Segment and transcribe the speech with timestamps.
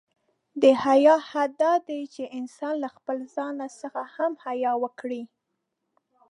[0.61, 5.23] د حیا حد دا دی، چې انسان له خپله ځان څخه هم حیا وکړي.